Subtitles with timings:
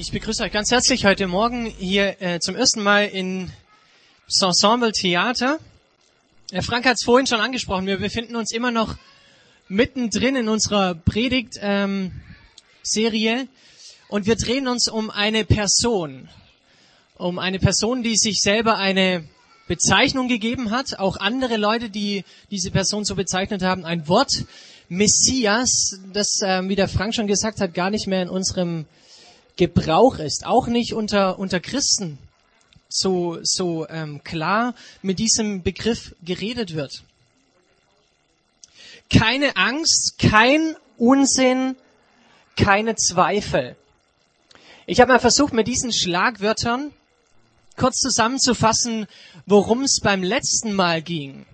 [0.00, 3.50] Ich begrüße euch ganz herzlich heute Morgen hier äh, zum ersten Mal in
[4.40, 5.58] Ensemble Theater.
[6.52, 7.88] Herr Frank hat es vorhin schon angesprochen.
[7.88, 8.96] Wir befinden uns immer noch
[9.66, 12.12] mittendrin in unserer Predigt-Serie
[13.40, 13.48] ähm,
[14.08, 16.28] und wir drehen uns um eine Person,
[17.16, 19.24] um eine Person, die sich selber eine
[19.66, 24.44] Bezeichnung gegeben hat, auch andere Leute, die diese Person so bezeichnet haben, ein Wort
[24.88, 28.86] Messias, das, äh, wie der Frank schon gesagt hat, gar nicht mehr in unserem
[29.58, 32.18] Gebrauch ist, auch nicht unter, unter Christen
[32.88, 37.02] so, so ähm, klar mit diesem Begriff geredet wird.
[39.10, 41.76] Keine Angst, kein Unsinn,
[42.56, 43.76] keine Zweifel.
[44.86, 46.92] Ich habe mal versucht, mit diesen Schlagwörtern
[47.76, 49.06] kurz zusammenzufassen,
[49.44, 51.46] worum es beim letzten Mal ging.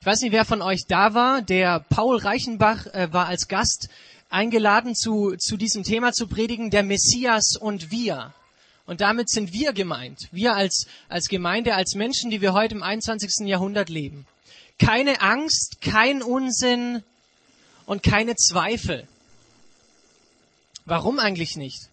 [0.00, 1.42] Ich weiß nicht, wer von euch da war.
[1.42, 3.88] Der Paul Reichenbach äh, war als Gast
[4.28, 8.34] eingeladen, zu, zu diesem Thema zu predigen, der Messias und wir.
[8.86, 10.28] Und damit sind wir gemeint.
[10.30, 13.46] Wir als, als Gemeinde, als Menschen, die wir heute im 21.
[13.46, 14.26] Jahrhundert leben.
[14.78, 17.02] Keine Angst, kein Unsinn
[17.86, 19.08] und keine Zweifel.
[20.84, 21.88] Warum eigentlich nicht?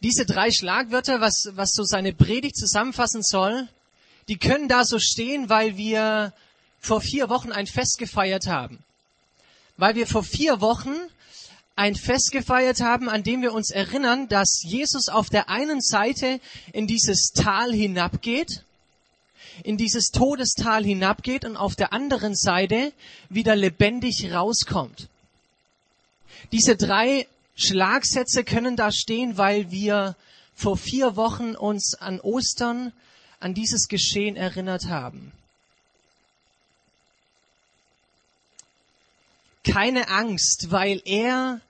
[0.00, 3.68] Diese drei Schlagwörter, was, was so seine Predigt zusammenfassen soll,
[4.28, 6.32] die können da so stehen, weil wir
[6.80, 8.78] vor vier Wochen ein Fest gefeiert haben.
[9.76, 10.94] Weil wir vor vier Wochen
[11.76, 16.40] ein Fest gefeiert haben, an dem wir uns erinnern, dass Jesus auf der einen Seite
[16.72, 18.62] in dieses Tal hinabgeht,
[19.62, 22.92] in dieses Todestal hinabgeht und auf der anderen Seite
[23.28, 25.08] wieder lebendig rauskommt.
[26.52, 30.16] Diese drei Schlagsätze können da stehen, weil wir
[30.54, 32.92] vor vier Wochen uns an Ostern,
[33.40, 35.32] an dieses Geschehen erinnert haben.
[39.66, 41.60] Keine Angst, weil er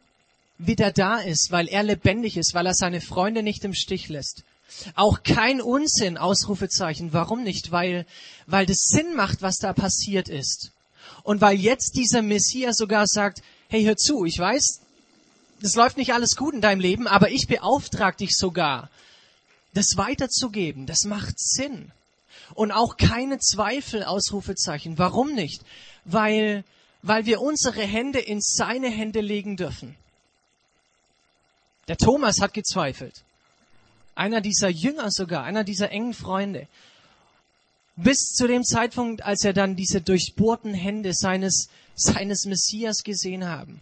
[0.59, 4.45] wieder da ist, weil er lebendig ist, weil er seine Freunde nicht im Stich lässt.
[4.95, 7.13] Auch kein Unsinn, Ausrufezeichen.
[7.13, 7.71] Warum nicht?
[7.71, 8.07] Weil,
[8.47, 10.73] weil das Sinn macht, was da passiert ist.
[11.23, 14.81] Und weil jetzt dieser Messias sogar sagt, hey, hör zu, ich weiß,
[15.61, 18.91] das läuft nicht alles gut in deinem Leben, aber ich beauftrage dich sogar,
[19.75, 20.87] das weiterzugeben.
[20.87, 21.93] Das macht Sinn.
[22.55, 24.99] Und auch keine Zweifel, Ausrufezeichen.
[24.99, 25.63] Warum nicht?
[26.05, 26.65] Weil,
[27.07, 29.95] weil wir unsere Hände in seine Hände legen dürfen.
[31.87, 33.23] Der Thomas hat gezweifelt.
[34.17, 36.67] Einer dieser Jünger sogar, einer dieser engen Freunde.
[37.95, 43.81] Bis zu dem Zeitpunkt, als er dann diese durchbohrten Hände seines, seines Messias gesehen haben.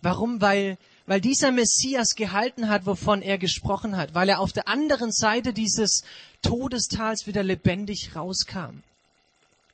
[0.00, 0.40] Warum?
[0.40, 5.12] Weil, weil dieser Messias gehalten hat, wovon er gesprochen hat, weil er auf der anderen
[5.12, 6.02] Seite dieses
[6.42, 8.82] Todestals wieder lebendig rauskam.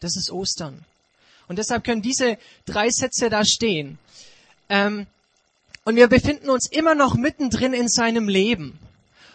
[0.00, 0.84] Das ist Ostern.
[1.48, 3.98] Und deshalb können diese drei Sätze da stehen.
[4.68, 5.06] Ähm,
[5.84, 8.78] und wir befinden uns immer noch mittendrin in seinem Leben.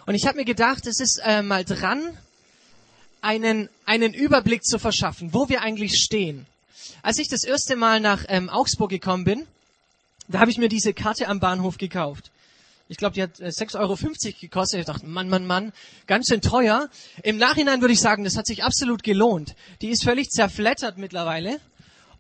[0.06, 2.18] Und ich habe mir gedacht, es ist äh, mal dran,
[3.22, 6.46] einen, einen Überblick zu verschaffen, wo wir eigentlich stehen.
[7.02, 9.48] Als ich das erste Mal nach ähm, Augsburg gekommen bin,
[10.28, 12.32] da habe ich mir diese Karte am Bahnhof gekauft.
[12.90, 13.98] Ich glaube, die hat äh, 6,50 Euro
[14.40, 14.82] gekostet.
[14.82, 15.74] Ich dachte, Mann, Mann, Mann,
[16.06, 16.90] ganz schön teuer.
[17.24, 19.56] Im Nachhinein würde ich sagen, das hat sich absolut gelohnt.
[19.82, 21.60] Die ist völlig zerflettert mittlerweile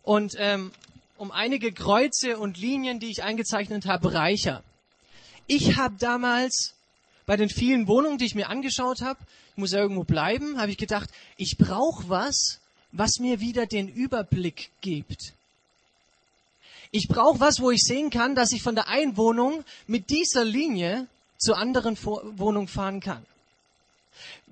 [0.03, 0.71] und ähm,
[1.17, 4.63] um einige Kreuze und Linien, die ich eingezeichnet habe, reicher.
[5.47, 6.73] Ich habe damals
[7.25, 9.19] bei den vielen Wohnungen, die ich mir angeschaut habe,
[9.51, 12.59] ich muss ja irgendwo bleiben, habe ich gedacht, ich brauche was,
[12.91, 15.33] was mir wieder den Überblick gibt.
[16.91, 20.43] Ich brauche was, wo ich sehen kann, dass ich von der einen Wohnung mit dieser
[20.43, 23.25] Linie zur anderen Wohnung fahren kann.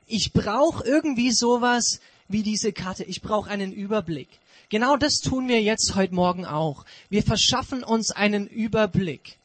[0.08, 3.04] Ich brauche irgendwie sowas wie diese Karte.
[3.04, 4.28] Ich brauche einen Überblick.
[4.72, 6.86] Genau das tun wir jetzt heute Morgen auch.
[7.10, 9.36] Wir verschaffen uns einen Überblick.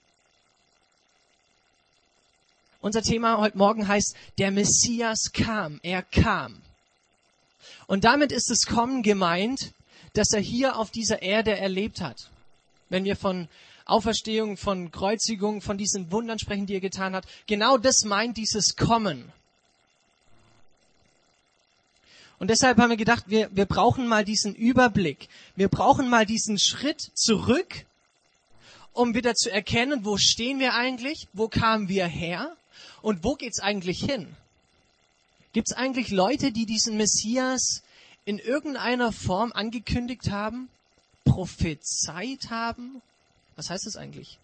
[2.80, 6.62] Unser Thema heute Morgen heißt, der Messias kam, er kam.
[7.88, 9.72] Und damit ist es Kommen gemeint,
[10.12, 12.30] dass er hier auf dieser Erde erlebt hat.
[12.88, 13.48] Wenn wir von
[13.84, 18.76] Auferstehung, von Kreuzigung, von diesen Wundern sprechen, die er getan hat, genau das meint dieses
[18.76, 19.32] Kommen.
[22.38, 25.28] Und deshalb haben wir gedacht, wir, wir brauchen mal diesen Überblick.
[25.54, 27.86] Wir brauchen mal diesen Schritt zurück,
[28.92, 32.54] um wieder zu erkennen, wo stehen wir eigentlich, wo kamen wir her
[33.02, 34.34] und wo geht's eigentlich hin?
[35.52, 37.82] Gibt es eigentlich Leute, die diesen Messias
[38.26, 40.68] in irgendeiner Form angekündigt haben,
[41.24, 43.00] prophezeit haben?
[43.56, 44.38] Was heißt das eigentlich?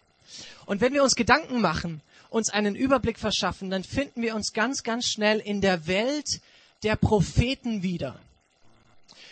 [0.65, 2.01] Und wenn wir uns Gedanken machen,
[2.31, 6.41] uns einen Überblick verschaffen, dann finden wir uns ganz, ganz schnell in der Welt
[6.83, 8.19] der Propheten wieder.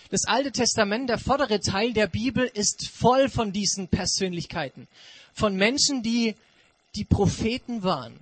[0.10, 4.88] Das Alte Testament, der vordere Teil der Bibel, ist voll von diesen Persönlichkeiten,
[5.34, 6.36] von Menschen, die
[6.96, 8.20] die Propheten waren,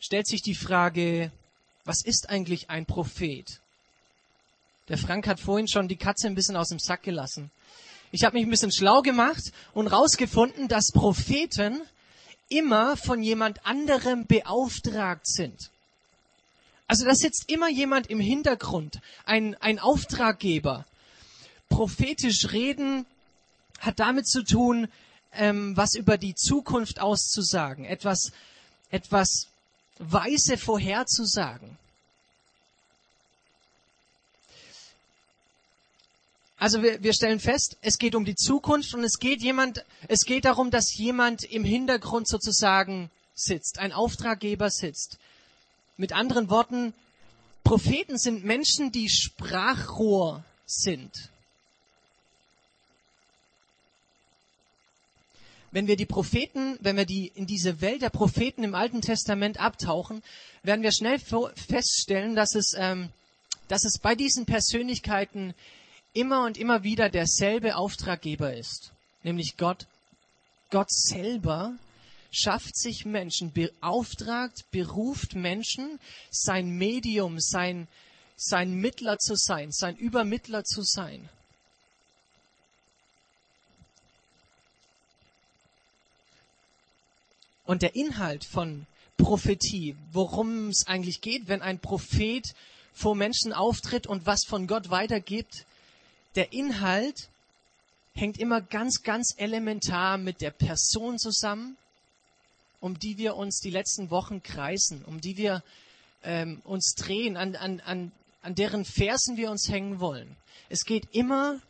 [0.00, 1.30] stellt sich die Frage,
[1.84, 3.60] was ist eigentlich ein Prophet?
[4.88, 7.50] Der Frank hat vorhin schon die Katze ein bisschen aus dem Sack gelassen.
[8.10, 11.82] Ich habe mich ein bisschen schlau gemacht und rausgefunden, dass Propheten
[12.48, 15.70] immer von jemand anderem beauftragt sind.
[16.86, 20.84] Also da sitzt immer jemand im Hintergrund, ein, ein Auftraggeber.
[21.68, 23.06] Prophetisch reden
[23.80, 24.88] hat damit zu tun,
[25.32, 28.32] ähm, was über die Zukunft auszusagen, etwas,
[28.90, 29.48] etwas
[29.98, 31.78] weise vorherzusagen.
[36.56, 40.20] Also wir, wir stellen fest, es geht um die Zukunft und es geht jemand, es
[40.24, 45.18] geht darum, dass jemand im Hintergrund sozusagen sitzt, ein Auftraggeber sitzt.
[45.96, 46.92] Mit anderen Worten,
[47.62, 51.30] Propheten sind Menschen, die Sprachrohr sind.
[55.70, 59.58] Wenn wir die Propheten, wenn wir die in diese Welt der Propheten im Alten Testament
[59.58, 60.22] abtauchen,
[60.62, 63.08] werden wir schnell feststellen, dass es, ähm,
[63.66, 65.52] dass es bei diesen Persönlichkeiten
[66.12, 68.92] immer und immer wieder derselbe Auftraggeber ist,
[69.24, 69.86] nämlich Gott.
[70.70, 71.74] Gott selber
[72.34, 76.00] schafft sich Menschen, beauftragt, beruft Menschen,
[76.30, 77.86] sein Medium, sein,
[78.36, 81.28] sein Mittler zu sein, sein Übermittler zu sein.
[87.64, 92.54] Und der Inhalt von Prophetie, worum es eigentlich geht, wenn ein Prophet
[92.92, 95.64] vor Menschen auftritt und was von Gott weitergibt,
[96.34, 97.28] der Inhalt
[98.14, 101.76] hängt immer ganz, ganz elementar mit der Person zusammen,
[102.84, 105.62] um die wir uns die letzten Wochen kreisen, um die wir
[106.22, 110.36] ähm, uns drehen, an, an, an, an deren Fersen wir uns hängen wollen.
[110.68, 111.62] Es geht immer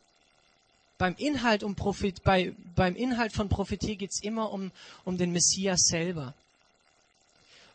[0.98, 4.72] beim Inhalt, um Prophet, bei, beim Inhalt von Prophetie geht es immer um,
[5.04, 6.34] um den Messias selber.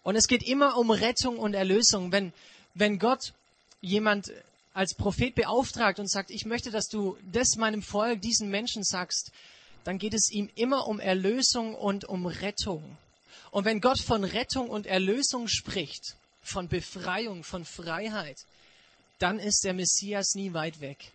[0.03, 2.11] Und es geht immer um Rettung und Erlösung.
[2.11, 2.33] Wenn,
[2.73, 3.33] wenn Gott
[3.79, 4.33] jemand
[4.73, 9.31] als Prophet beauftragt und sagt, ich möchte, dass du das meinem Volk, diesen Menschen sagst,
[9.85, 12.97] dann geht es ihm immer um Erlösung und um Rettung.
[13.51, 18.37] Und wenn Gott von Rettung und Erlösung spricht, von Befreiung, von Freiheit,
[19.19, 21.11] dann ist der Messias nie weit weg.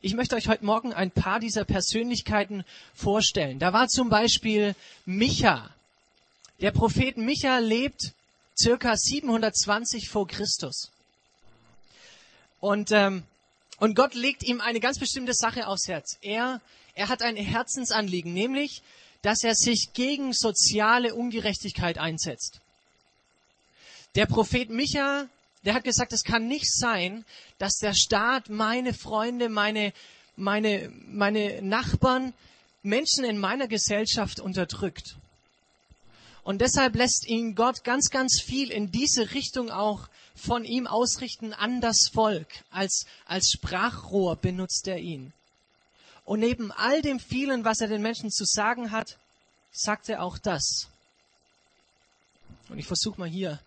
[0.00, 3.58] Ich möchte euch heute Morgen ein paar dieser Persönlichkeiten vorstellen.
[3.58, 5.74] Da war zum Beispiel Micha.
[6.60, 8.12] Der Prophet Micha lebt
[8.56, 10.90] circa 720 vor Christus.
[12.60, 13.24] Und, ähm,
[13.78, 16.16] und Gott legt ihm eine ganz bestimmte Sache aufs Herz.
[16.22, 16.60] Er,
[16.94, 18.82] er hat ein Herzensanliegen, nämlich,
[19.22, 22.60] dass er sich gegen soziale Ungerechtigkeit einsetzt.
[24.14, 25.28] Der Prophet Micha,
[25.64, 27.24] der hat gesagt, es kann nicht sein,
[27.58, 29.92] dass der Staat meine Freunde, meine,
[30.36, 32.32] meine, meine Nachbarn,
[32.82, 35.16] Menschen in meiner Gesellschaft unterdrückt.
[36.44, 41.52] Und deshalb lässt ihn Gott ganz, ganz viel in diese Richtung auch von ihm ausrichten
[41.52, 42.46] an das Volk.
[42.70, 45.32] Als, als Sprachrohr benutzt er ihn.
[46.28, 49.16] Und neben all dem vielen, was er den Menschen zu sagen hat,
[49.72, 50.86] sagt er auch das.
[52.68, 53.58] Und ich versuche mal hier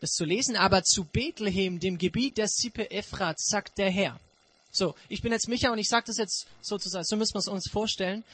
[0.00, 0.56] das zu lesen.
[0.56, 4.18] Aber zu Bethlehem, dem Gebiet der Sippe Ephrat, sagt der Herr.
[4.72, 7.48] So, ich bin jetzt Micha und ich sage das jetzt sozusagen, so müssen wir es
[7.48, 8.24] uns vorstellen.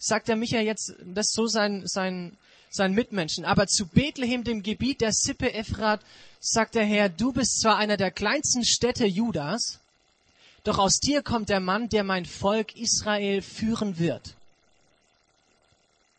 [0.00, 2.36] Sagt der Micha jetzt, das so sein, sein,
[2.70, 3.44] sein Mitmenschen.
[3.44, 6.00] Aber zu Bethlehem, dem Gebiet der Sippe Ephrat,
[6.40, 9.78] sagt der Herr, du bist zwar einer der kleinsten Städte Judas,
[10.64, 14.34] doch aus dir kommt der Mann, der mein Volk Israel führen wird.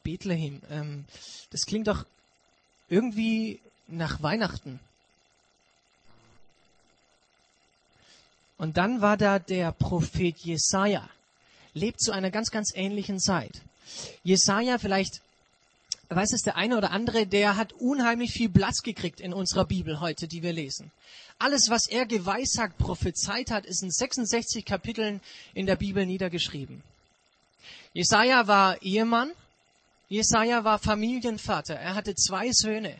[0.03, 1.05] Bethlehem, ähm,
[1.51, 2.05] das klingt doch
[2.87, 4.79] irgendwie nach Weihnachten.
[8.57, 11.09] Und dann war da der Prophet Jesaja,
[11.73, 13.61] lebt zu einer ganz, ganz ähnlichen Zeit.
[14.23, 15.21] Jesaja, vielleicht
[16.15, 19.99] weiß es der eine oder andere, der hat unheimlich viel Platz gekriegt in unserer Bibel
[19.99, 20.91] heute, die wir lesen.
[21.37, 25.21] Alles, was er geweissagt, prophezeit hat, ist in 66 Kapiteln
[25.53, 26.83] in der Bibel niedergeschrieben.
[27.93, 29.31] Jesaja war Ehemann.
[30.09, 31.75] Jesaja war Familienvater.
[31.75, 32.99] Er hatte zwei Söhne.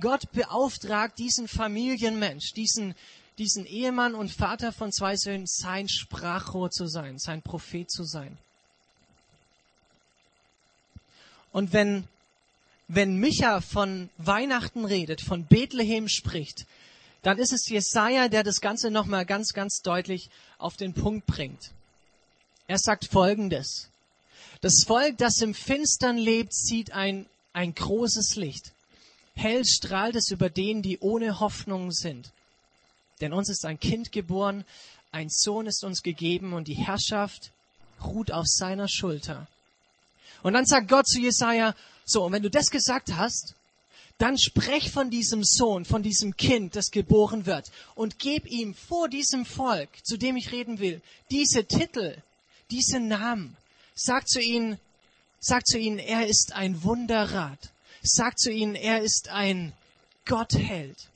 [0.00, 2.94] Gott beauftragt diesen Familienmensch, diesen,
[3.38, 8.36] diesen Ehemann und Vater von zwei Söhnen, sein Sprachrohr zu sein, sein Prophet zu sein.
[11.52, 12.08] Und wenn
[12.88, 16.66] wenn Micha von Weihnachten redet, von Bethlehem spricht,
[17.22, 21.72] dann ist es Jesaja, der das Ganze nochmal ganz, ganz deutlich auf den Punkt bringt.
[22.66, 23.88] Er sagt Folgendes.
[24.60, 28.72] Das Volk, das im Finstern lebt, sieht ein, ein großes Licht.
[29.34, 32.30] Hell strahlt es über denen, die ohne Hoffnung sind.
[33.20, 34.64] Denn uns ist ein Kind geboren,
[35.12, 37.52] ein Sohn ist uns gegeben und die Herrschaft
[38.02, 39.46] ruht auf seiner Schulter.
[40.42, 41.74] Und dann sagt Gott zu Jesaja,
[42.04, 43.54] so, und wenn du das gesagt hast,
[44.18, 49.08] dann sprech von diesem Sohn, von diesem Kind, das geboren wird, und gib ihm vor
[49.08, 52.16] diesem Volk, zu dem ich reden will, diese Titel,
[52.70, 53.56] diese Namen.
[53.94, 54.78] Sag zu ihnen,
[55.40, 57.70] sag zu ihnen, er ist ein Wunderrat.
[58.02, 59.72] Sag zu ihnen, er ist ein
[60.26, 61.08] Gottheld.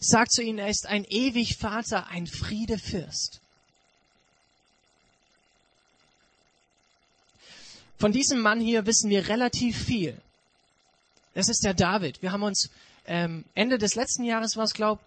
[0.00, 3.40] Sag zu ihnen, er ist ein ewig Vater, ein Friedefürst.
[7.98, 10.16] Von diesem Mann hier wissen wir relativ viel.
[11.34, 12.22] Das ist der David.
[12.22, 12.70] Wir haben uns
[13.06, 15.00] ähm, Ende des letzten Jahres war es, glaube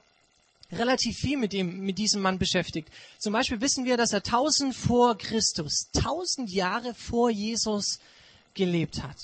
[0.71, 2.89] relativ viel mit dem, mit diesem Mann beschäftigt.
[3.19, 7.99] Zum Beispiel wissen wir, dass er 1000 vor Christus, 1000 Jahre vor Jesus
[8.53, 9.17] gelebt hat.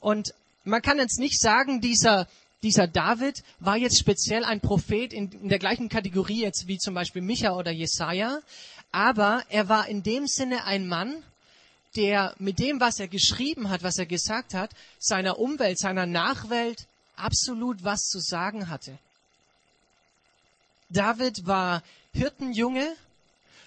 [0.00, 2.28] Und man kann jetzt nicht sagen, dieser,
[2.62, 6.94] dieser David war jetzt speziell ein Prophet in, in der gleichen Kategorie jetzt wie zum
[6.94, 8.40] Beispiel Micha oder Jesaja,
[8.92, 11.22] aber er war in dem Sinne ein Mann,
[11.96, 16.86] der mit dem, was er geschrieben hat, was er gesagt hat, seiner Umwelt, seiner Nachwelt
[17.16, 18.98] absolut was zu sagen hatte.
[20.90, 21.82] David war
[22.12, 22.94] Hirtenjunge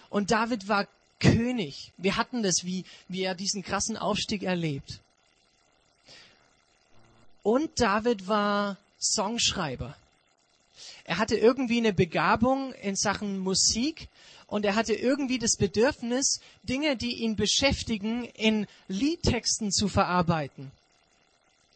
[0.09, 0.87] und David war
[1.19, 1.91] König.
[1.97, 4.99] Wir hatten das, wie, wie er diesen krassen Aufstieg erlebt.
[7.43, 9.95] Und David war Songschreiber.
[11.05, 14.09] Er hatte irgendwie eine Begabung in Sachen Musik
[14.47, 20.71] und er hatte irgendwie das Bedürfnis, Dinge, die ihn beschäftigen, in Liedtexten zu verarbeiten.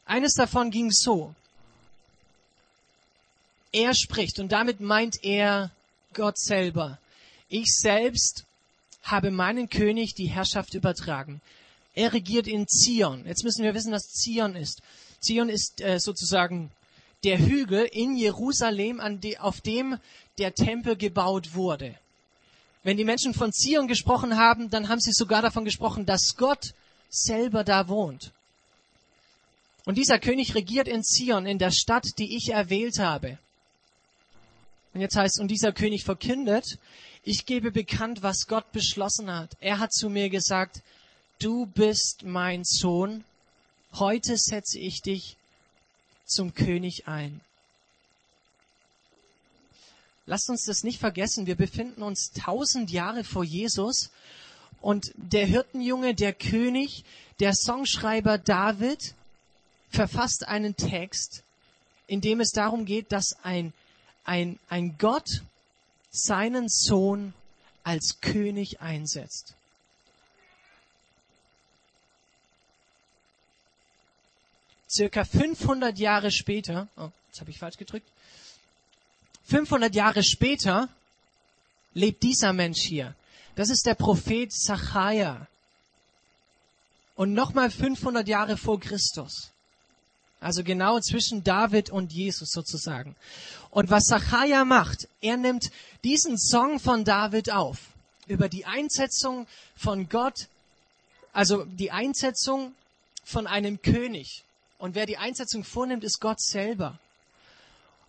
[0.05, 1.35] Eines davon ging so.
[3.73, 5.71] Er spricht und damit meint er
[6.13, 6.97] Gott selber.
[7.49, 8.45] Ich selbst
[9.03, 11.41] habe meinen König die Herrschaft übertragen.
[11.93, 13.25] Er regiert in Zion.
[13.25, 14.81] Jetzt müssen wir wissen, was Zion ist.
[15.19, 16.71] Zion ist äh, sozusagen
[17.23, 19.01] der Hügel in Jerusalem,
[19.39, 19.97] auf dem
[20.37, 21.95] der Tempel gebaut wurde.
[22.83, 26.73] Wenn die Menschen von Zion gesprochen haben, dann haben sie sogar davon gesprochen, dass Gott
[27.09, 28.31] selber da wohnt.
[29.85, 33.37] Und dieser König regiert in Zion, in der Stadt, die ich erwählt habe.
[34.93, 36.77] Und jetzt heißt, und dieser König verkündet,
[37.23, 39.55] ich gebe bekannt, was Gott beschlossen hat.
[39.59, 40.81] Er hat zu mir gesagt,
[41.39, 43.23] du bist mein Sohn,
[43.93, 45.37] heute setze ich dich
[46.25, 47.41] zum König ein.
[50.31, 51.45] Lasst uns das nicht vergessen.
[51.45, 54.11] Wir befinden uns tausend Jahre vor Jesus
[54.79, 57.03] und der Hirtenjunge, der König,
[57.41, 59.13] der Songschreiber David
[59.89, 61.43] verfasst einen Text,
[62.07, 63.73] in dem es darum geht, dass ein,
[64.23, 65.41] ein, ein Gott
[66.11, 67.33] seinen Sohn
[67.83, 69.55] als König einsetzt.
[74.89, 78.07] Circa 500 Jahre später, oh, jetzt habe ich falsch gedrückt,
[79.45, 80.89] 500 Jahre später
[81.93, 83.15] lebt dieser Mensch hier.
[83.55, 85.47] Das ist der Prophet Zachariah.
[87.15, 89.51] Und nochmal 500 Jahre vor Christus.
[90.39, 93.15] Also genau zwischen David und Jesus sozusagen.
[93.69, 95.71] Und was Zachariah macht, er nimmt
[96.03, 97.77] diesen Song von David auf.
[98.27, 99.45] Über die Einsetzung
[99.75, 100.47] von Gott,
[101.33, 102.73] also die Einsetzung
[103.23, 104.43] von einem König.
[104.79, 106.97] Und wer die Einsetzung vornimmt, ist Gott selber.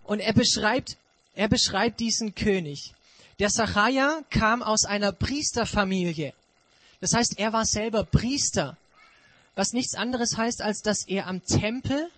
[0.04, 0.96] Und er beschreibt
[1.34, 2.94] er beschreibt diesen König.
[3.38, 6.34] Der Sacharja kam aus einer Priesterfamilie.
[7.00, 8.76] Das heißt, er war selber Priester.
[9.54, 12.08] Was nichts anderes heißt, als dass er am Tempel,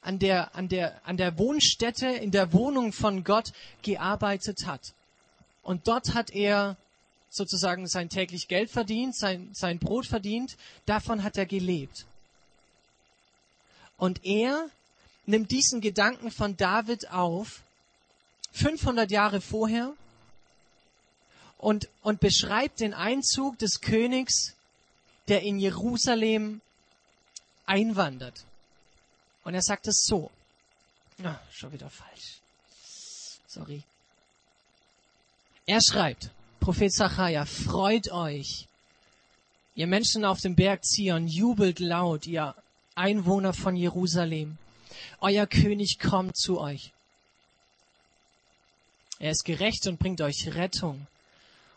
[0.00, 4.92] an der, an der, an der Wohnstätte, in der Wohnung von Gott gearbeitet hat.
[5.62, 6.76] Und dort hat er
[7.30, 10.56] sozusagen sein täglich Geld verdient, sein, sein Brot verdient.
[10.86, 12.06] Davon hat er gelebt.
[13.96, 14.70] Und er
[15.26, 17.62] nimmt diesen Gedanken von David auf
[18.58, 19.92] 500 Jahre vorher
[21.58, 24.54] und, und beschreibt den Einzug des Königs,
[25.28, 26.60] der in Jerusalem
[27.66, 28.44] einwandert.
[29.44, 30.30] Und er sagt es so.
[31.22, 32.38] Ah, schon wieder falsch.
[33.46, 33.82] Sorry.
[35.66, 38.66] Er schreibt, Prophet Zachariah, freut euch,
[39.74, 42.54] ihr Menschen auf dem Berg Zion, jubelt laut, ihr
[42.94, 44.58] Einwohner von Jerusalem.
[45.20, 46.92] Euer König kommt zu euch.
[49.18, 51.06] Er ist gerecht und bringt euch Rettung.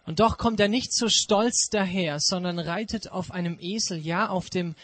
[0.06, 4.50] Und doch kommt er nicht so stolz daher, sondern reitet auf einem Esel, ja, auf
[4.50, 4.76] dem,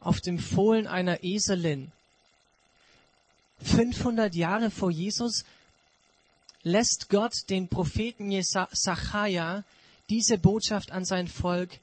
[0.00, 1.90] auf dem Fohlen einer Eselin.
[3.62, 5.44] 500 Jahre vor Jesus
[6.62, 9.64] lässt Gott den Propheten Sacharja
[10.10, 11.78] diese Botschaft an sein Volk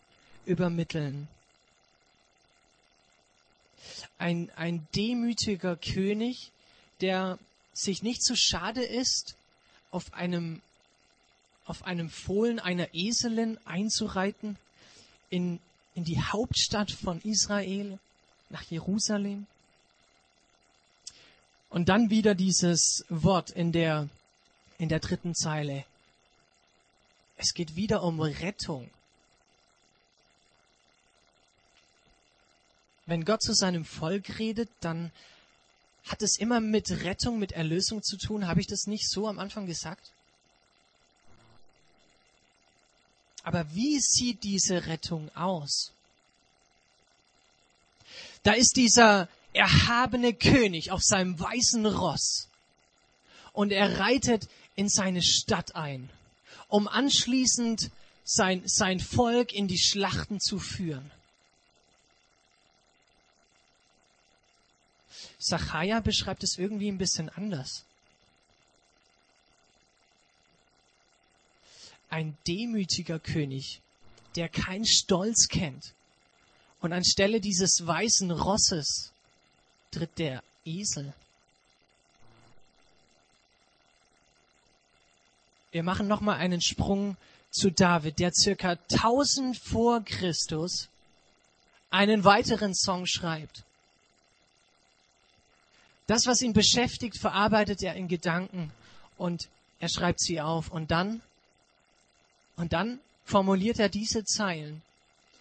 [0.45, 1.27] übermitteln.
[4.17, 6.51] Ein, ein demütiger König,
[7.01, 7.39] der
[7.73, 9.35] sich nicht zu schade ist,
[9.93, 10.61] auf einem,
[11.65, 14.57] auf einem Fohlen einer Eselin einzureiten,
[15.29, 15.59] in,
[15.95, 17.99] in die Hauptstadt von Israel,
[18.49, 19.47] nach Jerusalem.
[21.69, 24.09] Und dann wieder dieses Wort in der,
[24.77, 25.85] in der dritten Zeile.
[27.37, 28.89] Es geht wieder um Rettung.
[33.05, 35.11] Wenn Gott zu seinem Volk redet, dann
[36.05, 38.47] hat es immer mit Rettung, mit Erlösung zu tun.
[38.47, 40.11] Habe ich das nicht so am Anfang gesagt?
[43.43, 45.91] Aber wie sieht diese Rettung aus?
[48.43, 52.47] Da ist dieser erhabene König auf seinem weißen Ross
[53.53, 56.09] und er reitet in seine Stadt ein,
[56.67, 57.91] um anschließend
[58.25, 61.11] sein, sein Volk in die Schlachten zu führen.
[65.43, 67.83] Sacharja beschreibt es irgendwie ein bisschen anders.
[72.09, 73.81] Ein demütiger König,
[74.35, 75.93] der keinen Stolz kennt.
[76.79, 79.11] Und anstelle dieses weißen Rosses
[79.91, 81.13] tritt der Esel.
[85.71, 87.17] Wir machen nochmal einen Sprung
[87.51, 90.87] zu David, der circa 1000 vor Christus
[91.89, 93.63] einen weiteren Song schreibt.
[96.13, 98.71] Das, was ihn beschäftigt, verarbeitet er in Gedanken
[99.17, 100.69] und er schreibt sie auf.
[100.69, 101.23] Und dann,
[102.55, 104.83] und dann formuliert er diese Zeilen.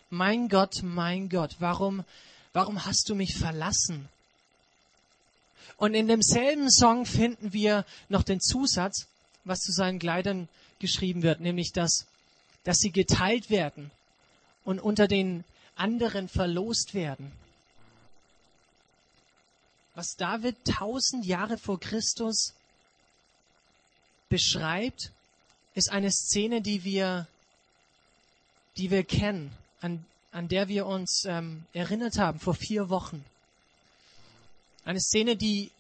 [0.09, 2.05] Mein Gott, mein Gott, warum,
[2.55, 4.09] warum hast du mich verlassen?
[5.77, 9.09] Und in demselben Song finden wir noch den Zusatz,
[9.45, 10.49] was zu seinen Kleidern
[10.79, 12.07] geschrieben wird, nämlich dass,
[12.65, 13.91] dass sie geteilt werden
[14.65, 15.45] und unter den
[15.77, 17.31] anderen verlost werden.
[19.95, 22.55] Was David tausend Jahre vor Christus
[24.29, 25.13] beschreibt,
[25.75, 27.27] ist eine Szene, die wir,
[28.79, 33.23] die wir kennen, an, an der wir uns ähm, erinnert haben vor vier Wochen.
[34.85, 35.71] Eine Szene, die,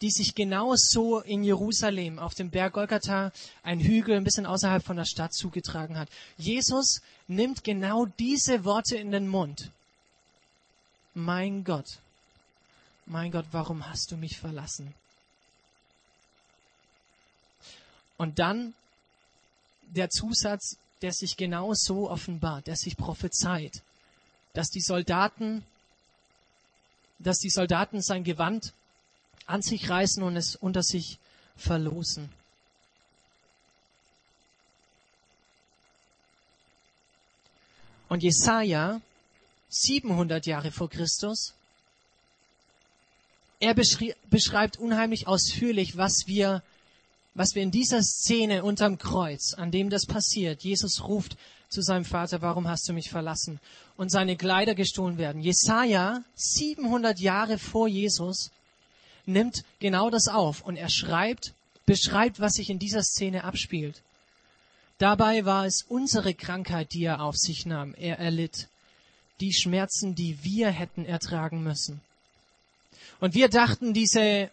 [0.00, 3.32] die sich genau so in Jerusalem auf dem Berg Golgatha,
[3.64, 6.08] ein Hügel ein bisschen außerhalb von der Stadt zugetragen hat.
[6.38, 9.70] Jesus nimmt genau diese Worte in den Mund.
[11.14, 11.98] Mein Gott,
[13.06, 14.94] mein Gott, warum hast du mich verlassen?
[18.16, 18.74] Und dann
[19.88, 23.82] der Zusatz, der sich genau so offenbart, der sich prophezeit,
[24.54, 25.64] dass die Soldaten
[27.22, 28.72] dass die Soldaten sein Gewand
[29.46, 31.18] an sich reißen und es unter sich
[31.56, 32.30] verlosen.
[38.08, 39.00] Und Jesaja,
[39.70, 41.54] 700 Jahre vor Christus,
[43.62, 46.64] er beschreibt unheimlich ausführlich, was wir,
[47.34, 51.36] was wir in dieser Szene unterm Kreuz, an dem das passiert, Jesus ruft
[51.68, 53.60] zu seinem Vater, warum hast du mich verlassen?
[53.96, 55.40] Und seine Kleider gestohlen werden.
[55.40, 58.50] Jesaja, 700 Jahre vor Jesus,
[59.26, 61.54] nimmt genau das auf und er schreibt,
[61.86, 64.02] beschreibt, was sich in dieser Szene abspielt.
[64.98, 67.94] Dabei war es unsere Krankheit, die er auf sich nahm.
[67.94, 68.66] Er erlitt
[69.40, 72.00] die Schmerzen, die wir hätten ertragen müssen.
[73.22, 74.50] Und wir dachten, diese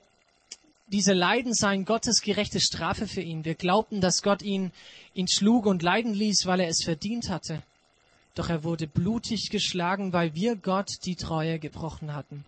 [0.92, 3.46] diese Leiden seien Gottes gerechte Strafe für ihn.
[3.46, 4.72] Wir glaubten, dass Gott ihn,
[5.14, 7.64] ihn schlug und leiden ließ, weil er es verdient hatte.
[8.36, 12.46] Doch er wurde blutig geschlagen, weil wir Gott die Treue gebrochen hatten.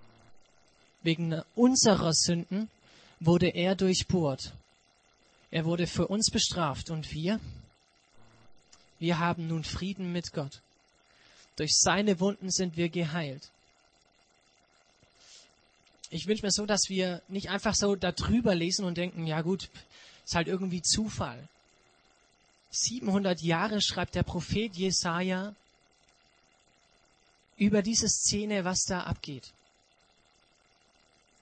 [1.03, 2.69] Wegen unserer Sünden
[3.19, 4.53] wurde er durchbohrt.
[5.51, 7.39] Er wurde für uns bestraft und wir?
[8.99, 10.61] Wir haben nun Frieden mit Gott.
[11.57, 13.49] Durch seine Wunden sind wir geheilt
[16.11, 19.69] ich wünsche mir so, dass wir nicht einfach so darüber lesen und denken, ja gut,
[20.25, 21.47] ist halt irgendwie Zufall.
[22.71, 25.55] 700 Jahre schreibt der Prophet Jesaja
[27.57, 29.51] über diese Szene, was da abgeht.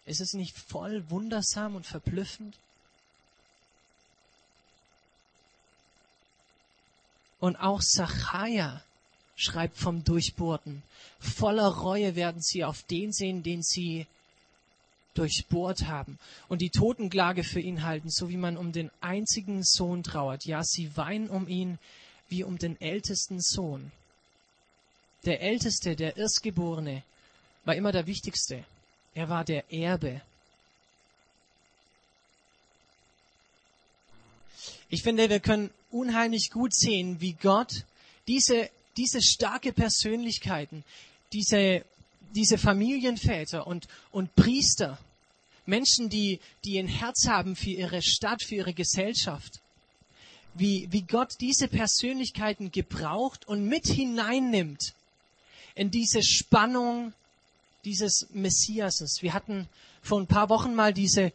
[0.05, 2.55] Ist es nicht voll wundersam und verblüffend?
[7.39, 8.84] Und auch Sacharja
[9.36, 10.84] schreibt vom Durchbohrten.
[11.19, 14.05] Voller Reue werden sie auf den sehen, den sie
[15.13, 16.17] durchbohrt haben
[16.48, 20.45] und die Totenklage für ihn halten, so wie man um den einzigen Sohn trauert.
[20.45, 21.80] Ja, sie weinen um ihn
[22.30, 23.91] wie um den ältesten Sohn.
[25.26, 27.04] Der Älteste, der Erstgeborene,
[27.65, 28.63] war immer der Wichtigste.
[29.13, 30.22] Er war der Erbe.
[34.89, 37.84] Ich finde, wir können unheimlich gut sehen, wie Gott
[38.28, 40.84] diese, diese starke Persönlichkeiten,
[41.34, 41.84] diese,
[42.36, 44.98] diese Familienväter und, und Priester,
[45.65, 49.62] Menschen, die, die ein Herz haben für ihre Stadt, für ihre Gesellschaft,
[50.56, 54.94] wie, wie Gott diese Persönlichkeiten gebraucht und mit hineinnimmt
[55.76, 57.13] in diese Spannung
[57.86, 59.20] dieses Messiases.
[59.22, 59.70] Wir hatten
[60.02, 61.32] vor ein paar Wochen mal diese,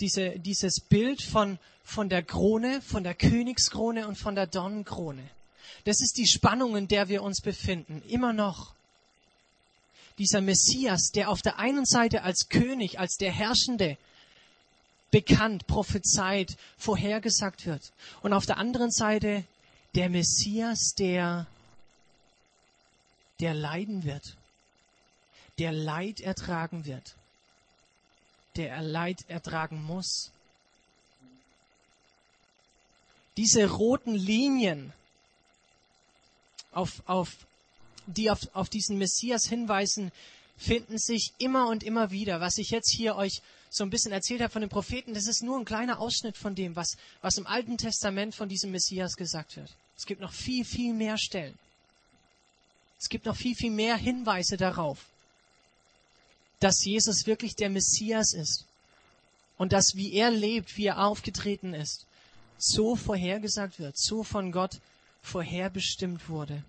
[0.00, 5.22] diese, dieses Bild von, von der Krone, von der Königskrone und von der Dornenkrone.
[5.84, 8.74] Das ist die Spannung, in der wir uns befinden, immer noch.
[10.18, 13.96] Dieser Messias, der auf der einen Seite als König, als der Herrschende
[15.10, 17.92] bekannt, prophezeit, vorhergesagt wird.
[18.22, 19.44] Und auf der anderen Seite
[19.94, 21.46] der Messias, der,
[23.40, 24.36] der leiden wird,
[25.58, 27.14] der Leid ertragen wird,
[28.56, 30.30] der Leid ertragen muss.
[33.36, 34.92] Diese roten Linien,
[36.72, 37.30] auf, auf,
[38.06, 40.12] die auf, auf diesen Messias hinweisen,
[40.56, 42.40] finden sich immer und immer wieder.
[42.40, 45.42] Was ich jetzt hier euch so ein bisschen erzählt habe von den Propheten, das ist
[45.42, 49.56] nur ein kleiner Ausschnitt von dem, was, was im Alten Testament von diesem Messias gesagt
[49.56, 49.70] wird.
[49.96, 51.58] Es gibt noch viel, viel mehr Stellen.
[53.00, 55.06] Es gibt noch viel, viel mehr Hinweise darauf,
[56.60, 58.64] dass Jesus wirklich der Messias ist
[59.58, 62.06] und dass wie er lebt, wie er aufgetreten ist,
[62.58, 64.80] so vorhergesagt wird, so von Gott
[65.22, 66.64] vorherbestimmt wurde.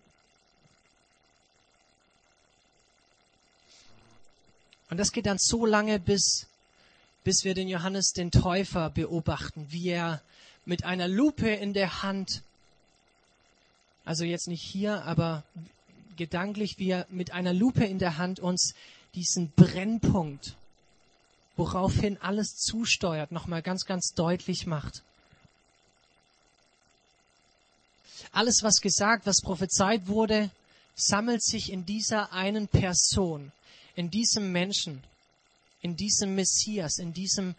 [4.89, 6.45] Und das geht dann so lange, bis,
[7.23, 10.21] bis wir den Johannes den Täufer beobachten, wie er
[10.65, 12.41] mit einer Lupe in der Hand,
[14.03, 15.43] also jetzt nicht hier, aber
[16.17, 18.73] gedanklich, wie er mit einer Lupe in der Hand uns
[19.15, 20.55] diesen Brennpunkt,
[21.55, 25.01] woraufhin alles zusteuert, nochmal ganz, ganz deutlich macht.
[28.31, 30.49] Alles, was gesagt, was prophezeit wurde,
[30.95, 33.51] sammelt sich in dieser einen Person,
[33.95, 35.03] in diesem Menschen,
[35.81, 37.55] in diesem Messias, in diesem,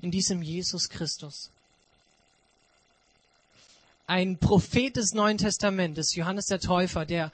[0.00, 1.50] in diesem Jesus Christus.
[4.06, 7.30] Ein Prophet des Neuen Testamentes, Johannes der Täufer, der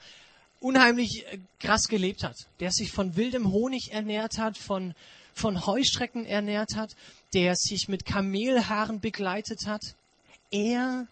[0.59, 4.93] unheimlich äh, krass gelebt hat, der sich von wildem Honig ernährt hat, von,
[5.33, 6.95] von Heuschrecken ernährt hat,
[7.33, 9.95] der sich mit Kamelhaaren begleitet hat.
[10.51, 11.07] Er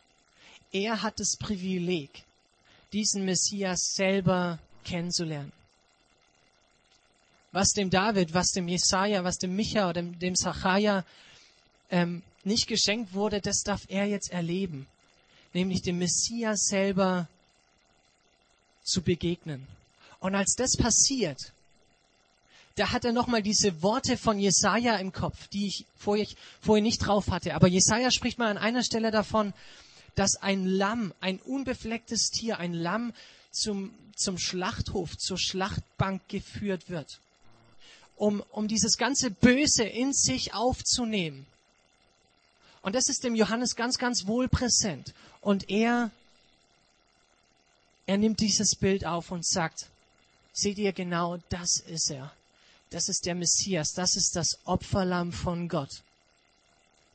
[0.73, 2.09] er hat das Privileg,
[2.93, 5.51] diesen Messias selber kennenzulernen.
[7.53, 11.05] Was dem David, was dem Jesaja, was dem Micha oder dem, dem Zachariah
[11.91, 14.87] ähm, nicht geschenkt wurde, das darf er jetzt erleben.
[15.53, 17.27] Nämlich dem Messias selber
[18.83, 19.67] zu begegnen.
[20.19, 21.53] Und als das passiert,
[22.75, 26.25] da hat er nochmal diese Worte von Jesaja im Kopf, die ich vorher,
[26.59, 27.53] vorher nicht drauf hatte.
[27.53, 29.53] Aber Jesaja spricht mal an einer Stelle davon,
[30.15, 33.13] dass ein Lamm, ein unbeflecktes Tier, ein Lamm
[33.51, 37.19] zum, zum Schlachthof, zur Schlachtbank geführt wird,
[38.15, 41.45] um, um dieses ganze Böse in sich aufzunehmen.
[42.81, 45.13] Und das ist dem Johannes ganz, ganz wohl präsent.
[45.41, 46.11] Und er,
[48.05, 49.87] er nimmt dieses Bild auf und sagt,
[50.51, 52.33] seht ihr genau, das ist er.
[52.89, 56.03] Das ist der Messias, das ist das Opferlamm von Gott,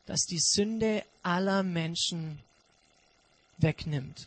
[0.06, 2.40] das die Sünde aller Menschen
[3.58, 4.26] wegnimmt.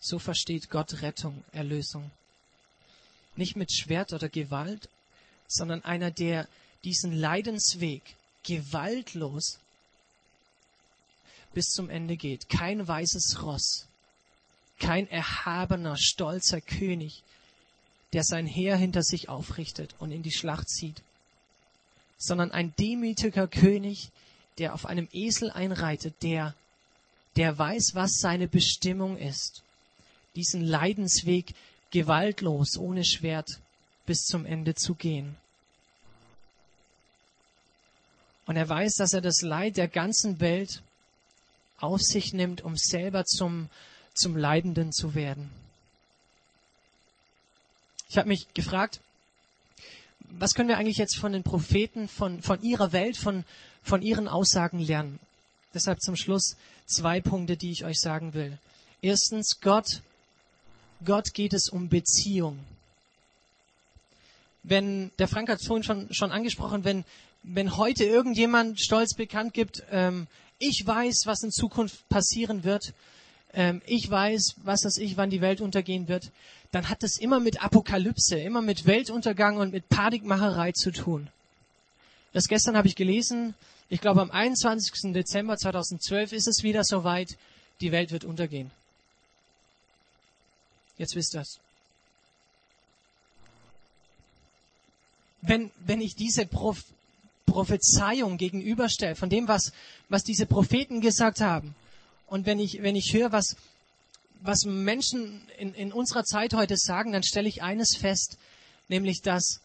[0.00, 2.10] So versteht Gott Rettung, Erlösung.
[3.36, 4.88] Nicht mit Schwert oder Gewalt,
[5.46, 6.48] sondern einer, der
[6.84, 8.02] diesen Leidensweg
[8.42, 9.58] gewaltlos
[11.52, 12.48] bis zum Ende geht.
[12.48, 13.86] Kein weißes Ross,
[14.78, 17.22] kein erhabener, stolzer König,
[18.12, 21.02] der sein Heer hinter sich aufrichtet und in die Schlacht zieht,
[22.18, 24.10] sondern ein demütiger König,
[24.58, 26.54] der auf einem Esel einreitet, der,
[27.36, 29.62] der weiß, was seine Bestimmung ist.
[30.36, 31.54] Diesen Leidensweg
[31.90, 33.60] gewaltlos, ohne Schwert
[34.06, 35.36] bis zum Ende zu gehen.
[38.46, 40.82] Und er weiß, dass er das Leid der ganzen Welt
[41.78, 43.68] auf sich nimmt, um selber zum,
[44.14, 45.50] zum Leidenden zu werden.
[48.08, 49.00] Ich habe mich gefragt,
[50.30, 53.44] was können wir eigentlich jetzt von den Propheten, von, von ihrer Welt, von,
[53.82, 55.18] von ihren Aussagen lernen?
[55.72, 58.58] Deshalb zum Schluss zwei Punkte, die ich euch sagen will.
[59.02, 60.02] Erstens, Gott,
[61.04, 62.58] Gott geht es um Beziehung.
[64.62, 67.04] Wenn, der Frank hat es vorhin schon, schon angesprochen, wenn,
[67.42, 70.26] wenn heute irgendjemand stolz bekannt gibt, ähm,
[70.58, 72.92] ich weiß, was in Zukunft passieren wird,
[73.54, 76.30] ähm, ich weiß, was das ich, wann die Welt untergehen wird,
[76.72, 81.28] dann hat das immer mit Apokalypse, immer mit Weltuntergang und mit Panikmacherei zu tun.
[82.32, 83.54] Das gestern habe ich gelesen,
[83.88, 85.12] ich glaube am 21.
[85.12, 87.36] Dezember 2012 ist es wieder soweit,
[87.80, 88.70] die Welt wird untergehen.
[91.00, 91.58] Jetzt wisst ihr es.
[95.40, 96.84] Wenn, wenn ich diese Prof
[97.46, 99.72] Prophezeiung gegenüberstelle, von dem, was,
[100.08, 101.74] was diese Propheten gesagt haben.
[102.28, 103.56] Und wenn ich, wenn ich höre, was,
[104.42, 108.36] was Menschen in, in unserer Zeit heute sagen, dann stelle ich eines fest,
[108.86, 109.60] nämlich dass,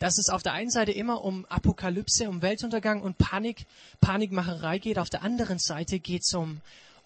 [0.00, 3.64] dass es auf der einen Seite immer um Apokalypse, um Weltuntergang und Panik,
[4.02, 4.98] Panikmacherei geht.
[4.98, 6.60] Auf der anderen Seite geht es um,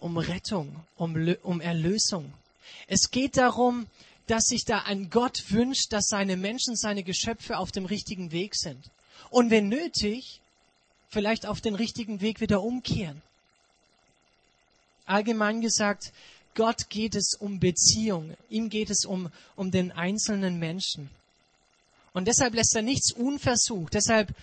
[0.05, 2.31] um Rettung, um, um Erlösung.
[2.85, 3.87] Es geht darum,
[4.27, 8.55] dass sich da ein Gott wünscht, dass seine Menschen, seine Geschöpfe auf dem richtigen Weg
[8.55, 8.91] sind.
[9.31, 10.41] Und wenn nötig,
[11.09, 13.19] vielleicht auf den richtigen Weg wieder umkehren.
[15.07, 16.13] Allgemein gesagt,
[16.53, 18.37] Gott geht es um Beziehung.
[18.51, 21.09] Ihm geht es um, um den einzelnen Menschen.
[22.13, 23.95] Und deshalb lässt er nichts unversucht.
[23.95, 24.35] Deshalb,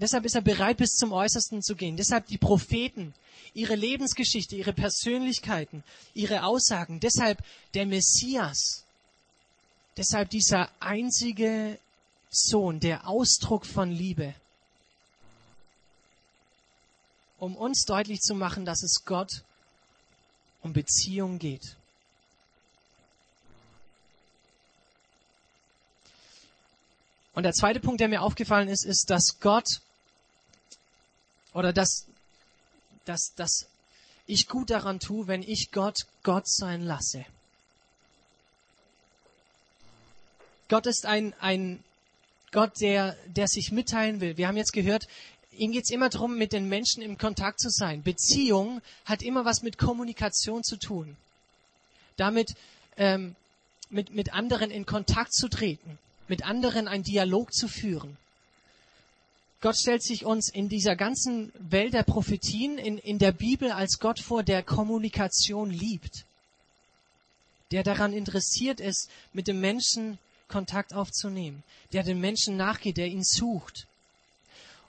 [0.00, 1.96] deshalb ist er bereit, bis zum Äußersten zu gehen.
[1.96, 3.14] Deshalb die Propheten,
[3.54, 5.82] ihre Lebensgeschichte, ihre Persönlichkeiten,
[6.14, 7.00] ihre Aussagen.
[7.00, 7.42] Deshalb
[7.74, 8.84] der Messias.
[9.96, 11.78] Deshalb dieser einzige
[12.30, 14.34] Sohn, der Ausdruck von Liebe.
[17.38, 19.42] Um uns deutlich zu machen, dass es Gott
[20.62, 21.76] um Beziehung geht.
[27.34, 29.80] Und der zweite Punkt, der mir aufgefallen ist, ist, dass Gott
[31.54, 32.06] oder dass,
[33.04, 33.66] dass, dass
[34.26, 37.24] ich gut daran tue, wenn ich Gott Gott sein lasse.
[40.68, 41.82] Gott ist ein, ein
[42.52, 44.36] Gott, der, der sich mitteilen will.
[44.36, 45.08] Wir haben jetzt gehört,
[45.52, 48.02] ihm geht es immer darum, mit den Menschen im Kontakt zu sein.
[48.02, 51.16] Beziehung hat immer was mit Kommunikation zu tun.
[52.16, 52.54] Damit
[52.96, 53.34] ähm,
[53.88, 58.16] mit, mit anderen in Kontakt zu treten, mit anderen einen Dialog zu führen.
[59.60, 63.98] Gott stellt sich uns in dieser ganzen Welt der Prophetien in, in der Bibel als
[63.98, 66.24] Gott vor, der Kommunikation liebt,
[67.70, 70.18] der daran interessiert ist, mit dem Menschen
[70.48, 73.86] Kontakt aufzunehmen, der den Menschen nachgeht, der ihn sucht.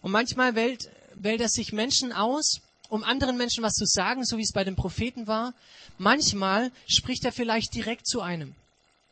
[0.02, 4.38] Und manchmal wählt, wählt er sich Menschen aus, um anderen Menschen was zu sagen, so
[4.38, 5.54] wie es bei den Propheten war.
[5.98, 8.56] Manchmal spricht er vielleicht direkt zu einem.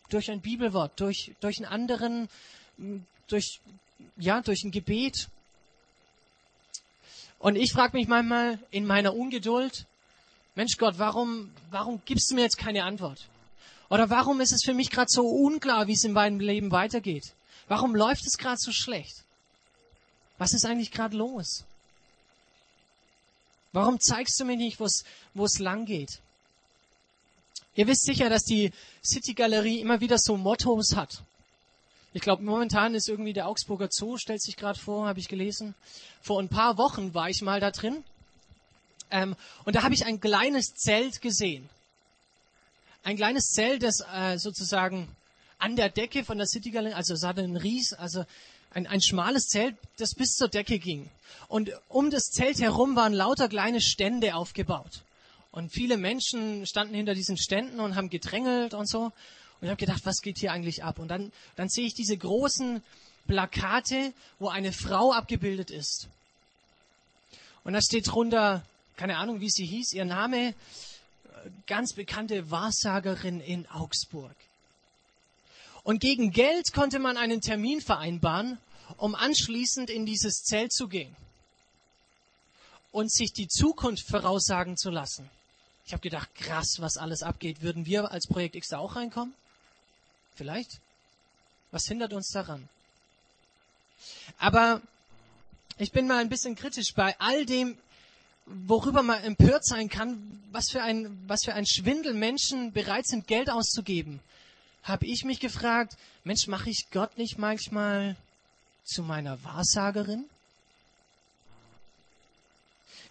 [0.09, 2.29] Durch ein Bibelwort, durch, durch einen anderen,
[3.27, 3.59] durch,
[4.17, 5.29] ja, durch ein Gebet.
[7.39, 9.85] Und ich frage mich manchmal in meiner Ungeduld,
[10.55, 13.25] Mensch Gott, warum, warum gibst du mir jetzt keine Antwort?
[13.89, 17.33] Oder warum ist es für mich gerade so unklar, wie es in meinem Leben weitergeht?
[17.69, 19.23] Warum läuft es gerade so schlecht?
[20.37, 21.63] Was ist eigentlich gerade los?
[23.71, 26.19] Warum zeigst du mir nicht, wo es lang geht?
[27.75, 28.71] Ihr wisst sicher, dass die
[29.03, 31.23] City Galerie immer wieder so Mottos hat.
[32.13, 35.75] Ich glaube, momentan ist irgendwie der Augsburger Zoo, stellt sich gerade vor, habe ich gelesen.
[36.21, 38.03] Vor ein paar Wochen war ich mal da drin.
[39.11, 41.69] Ähm, und da habe ich ein kleines Zelt gesehen.
[43.03, 45.07] Ein kleines Zelt, das äh, sozusagen
[45.59, 48.25] an der Decke von der City Galerie, also es hatte einen Ries, also
[48.71, 51.09] ein, ein schmales Zelt, das bis zur Decke ging.
[51.47, 55.03] Und um das Zelt herum waren lauter kleine Stände aufgebaut.
[55.51, 59.11] Und viele Menschen standen hinter diesen Ständen und haben gedrängelt und so.
[59.59, 60.99] Und ich habe gedacht, was geht hier eigentlich ab?
[60.99, 62.81] Und dann, dann sehe ich diese großen
[63.27, 66.07] Plakate, wo eine Frau abgebildet ist.
[67.63, 68.63] Und da steht drunter,
[68.95, 70.53] keine Ahnung, wie sie hieß, ihr Name,
[71.67, 74.35] ganz bekannte Wahrsagerin in Augsburg.
[75.83, 78.57] Und gegen Geld konnte man einen Termin vereinbaren,
[78.97, 81.15] um anschließend in dieses Zelt zu gehen
[82.91, 85.29] und sich die Zukunft voraussagen zu lassen.
[85.85, 87.61] Ich habe gedacht, krass, was alles abgeht.
[87.61, 89.33] Würden wir als Projekt X da auch reinkommen?
[90.39, 90.79] Vielleicht?
[91.71, 92.67] Was hindert uns daran?
[94.39, 94.81] Aber
[95.77, 97.77] ich bin mal ein bisschen kritisch bei all dem,
[98.45, 103.27] worüber man empört sein kann, was für ein, was für ein Schwindel Menschen bereit sind,
[103.27, 104.19] Geld auszugeben
[104.83, 108.15] habe ich mich gefragt, Mensch, mache ich Gott nicht manchmal
[108.83, 110.25] zu meiner Wahrsagerin?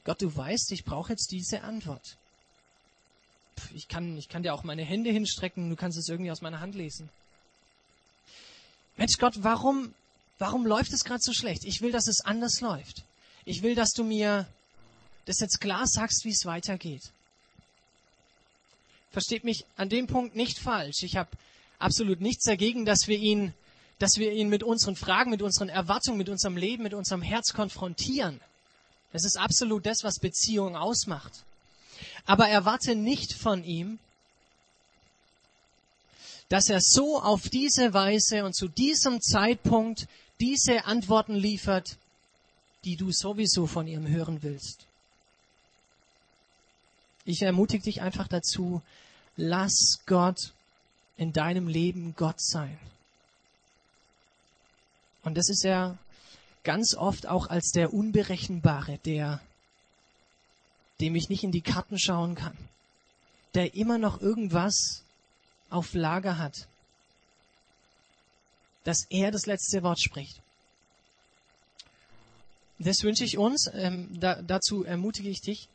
[0.04, 2.16] Gott, du weißt, ich brauche jetzt diese Antwort.
[3.74, 6.60] Ich kann, ich kann dir auch meine Hände hinstrecken, du kannst es irgendwie aus meiner
[6.60, 7.10] Hand lesen.
[8.98, 9.94] Mensch Gott, warum,
[10.38, 11.64] warum läuft es gerade so schlecht?
[11.64, 13.04] Ich will, dass es anders läuft.
[13.44, 14.46] Ich will, dass du mir
[15.24, 17.02] das jetzt klar sagst, wie es weitergeht.
[19.12, 21.02] Versteht mich an dem Punkt nicht falsch.
[21.02, 21.30] Ich habe
[21.78, 23.54] absolut nichts dagegen, dass wir ihn,
[24.00, 27.52] dass wir ihn mit unseren Fragen, mit unseren Erwartungen, mit unserem Leben, mit unserem Herz
[27.52, 28.40] konfrontieren.
[29.12, 31.44] Das ist absolut das, was Beziehung ausmacht.
[32.26, 34.00] Aber erwarte nicht von ihm,
[36.48, 40.08] dass er so auf diese Weise und zu diesem Zeitpunkt
[40.40, 41.98] diese Antworten liefert,
[42.84, 44.86] die du sowieso von ihm hören willst.
[47.24, 48.80] Ich ermutige dich einfach dazu,
[49.36, 50.54] lass Gott
[51.18, 52.78] in deinem Leben Gott sein.
[55.24, 55.98] Und das ist er
[56.64, 59.40] ganz oft auch als der Unberechenbare, der,
[61.00, 62.56] dem ich nicht in die Karten schauen kann,
[63.54, 65.02] der immer noch irgendwas
[65.70, 66.66] auf Lager hat,
[68.84, 70.40] dass er das letzte Wort spricht.
[72.78, 75.68] Das wünsche ich uns, ähm, da, dazu ermutige ich dich,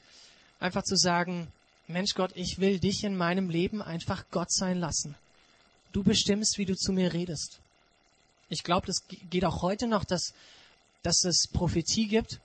[0.60, 1.52] einfach zu sagen,
[1.88, 5.16] Mensch Gott, ich will dich in meinem Leben einfach Gott sein lassen.
[5.92, 7.60] Du bestimmst, wie du zu mir redest.
[8.50, 10.34] Ich glaube, das geht auch heute noch, dass,
[11.02, 12.40] dass es Prophetie gibt,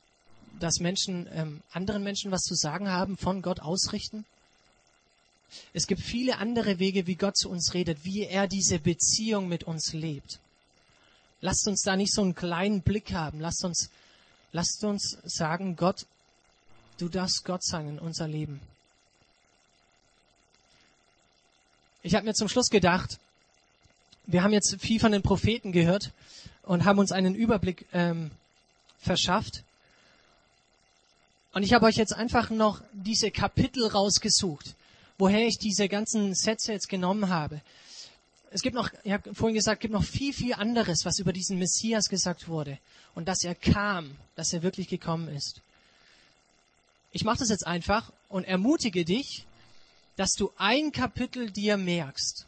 [0.59, 4.25] dass Menschen ähm, anderen Menschen was zu sagen haben, von Gott ausrichten.
[5.73, 9.65] Es gibt viele andere Wege, wie Gott zu uns redet, wie er diese Beziehung mit
[9.65, 10.41] uns lebt.
[11.41, 13.41] Lasst uns da nicht so einen kleinen Blick haben.
[13.41, 13.91] Lasst uns,
[14.53, 16.07] lasst uns sagen, Gott,
[16.99, 18.61] du darfst Gott sein in unser Leben.
[22.03, 23.19] Ich habe mir zum Schluss gedacht,
[24.27, 26.13] wir haben jetzt viel von den Propheten gehört
[26.63, 28.31] und haben uns einen Überblick ähm,
[28.99, 29.63] verschafft.
[31.53, 34.75] Und ich habe euch jetzt einfach noch diese Kapitel rausgesucht,
[35.19, 37.61] woher ich diese ganzen Sätze jetzt genommen habe.
[38.51, 41.59] Es gibt noch, ich habe vorhin gesagt, gibt noch viel, viel anderes, was über diesen
[41.59, 42.79] Messias gesagt wurde.
[43.15, 45.61] Und dass er kam, dass er wirklich gekommen ist.
[47.13, 49.45] Ich mache das jetzt einfach und ermutige dich,
[50.17, 52.47] dass du ein Kapitel dir merkst.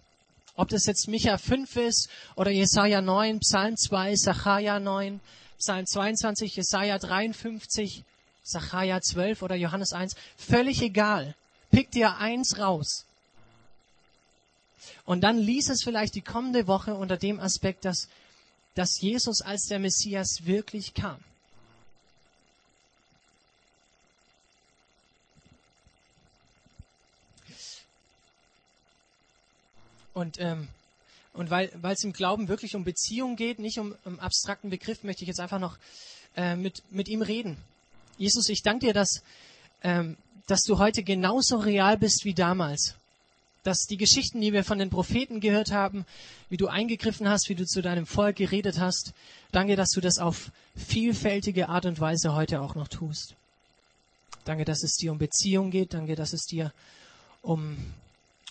[0.54, 5.20] Ob das jetzt Micha 5 ist oder Jesaja 9, Psalm 2, Sacharja 9,
[5.58, 8.04] Psalm 22, Jesaja 53,
[8.42, 11.34] Sacharja 12 oder Johannes 1, völlig egal.
[11.70, 13.04] Pick dir eins raus.
[15.04, 18.08] Und dann lies es vielleicht die kommende Woche unter dem Aspekt, dass,
[18.74, 21.18] dass Jesus als der Messias wirklich kam.
[30.12, 30.68] Und, ähm,
[31.32, 35.22] und weil es im Glauben wirklich um Beziehung geht, nicht um, um abstrakten Begriff, möchte
[35.22, 35.78] ich jetzt einfach noch
[36.36, 37.56] äh, mit, mit ihm reden.
[38.18, 39.22] Jesus, ich danke dir, dass,
[39.82, 40.16] ähm,
[40.50, 42.94] dass du heute genauso real bist wie damals.
[43.62, 46.06] Dass die Geschichten, die wir von den Propheten gehört haben,
[46.48, 49.12] wie du eingegriffen hast, wie du zu deinem Volk geredet hast,
[49.52, 53.34] danke, dass du das auf vielfältige Art und Weise heute auch noch tust.
[54.44, 55.94] Danke, dass es dir um Beziehung geht.
[55.94, 56.72] Danke, dass es dir
[57.42, 57.76] um,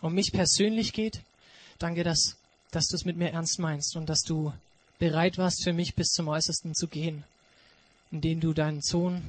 [0.02, 1.22] um mich persönlich geht.
[1.80, 2.36] Danke, dass,
[2.72, 4.54] dass du es mit mir ernst meinst und dass du
[5.00, 7.24] bereit warst, für mich bis zum Äußersten zu gehen,
[8.12, 9.24] indem du deinen Sohn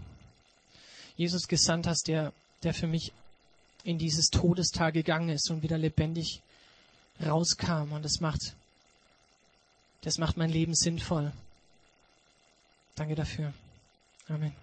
[1.16, 3.12] Jesus gesandt hast, der, der für mich
[3.84, 6.40] in dieses Todestal gegangen ist und wieder lebendig
[7.24, 7.92] rauskam.
[7.92, 8.54] Und das macht,
[10.02, 11.32] das macht mein Leben sinnvoll.
[12.96, 13.52] Danke dafür.
[14.28, 14.54] Amen.